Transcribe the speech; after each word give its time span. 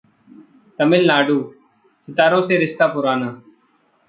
तमिलनाडुः 0.79 1.43
सितारों 2.07 2.41
से 2.47 2.57
रिश्ता 2.57 2.87
पुराना 2.93 3.31